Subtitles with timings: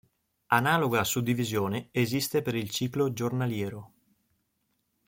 [0.47, 3.91] Analoga suddivisione esiste per il ciclo giornaliero.